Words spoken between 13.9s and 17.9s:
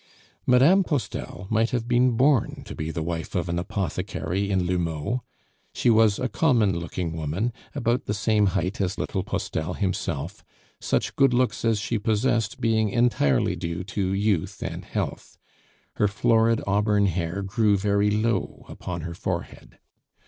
youth and health. Her florid auburn hair grew